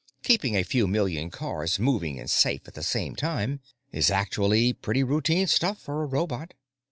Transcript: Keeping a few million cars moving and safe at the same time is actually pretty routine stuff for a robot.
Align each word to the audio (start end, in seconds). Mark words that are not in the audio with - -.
Keeping 0.23 0.57
a 0.57 0.63
few 0.63 0.87
million 0.87 1.29
cars 1.29 1.77
moving 1.77 2.19
and 2.19 2.27
safe 2.27 2.61
at 2.67 2.73
the 2.73 2.81
same 2.81 3.15
time 3.15 3.59
is 3.91 4.09
actually 4.09 4.73
pretty 4.73 5.03
routine 5.03 5.45
stuff 5.45 5.77
for 5.79 6.01
a 6.01 6.07
robot. 6.07 6.55